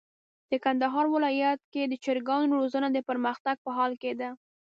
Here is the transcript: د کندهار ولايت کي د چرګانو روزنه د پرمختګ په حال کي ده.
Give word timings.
د 0.49 0.53
کندهار 0.65 1.05
ولايت 1.15 1.61
کي 1.73 1.81
د 1.87 1.93
چرګانو 2.03 2.57
روزنه 2.61 2.87
د 2.91 2.97
پرمختګ 3.09 3.55
په 3.65 3.69
حال 3.77 3.91
کي 4.01 4.13
ده. 4.19 4.29